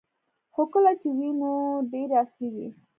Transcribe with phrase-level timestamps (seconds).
[0.53, 1.51] خو کله چې وې نو
[1.91, 2.67] ډیرې عصري وې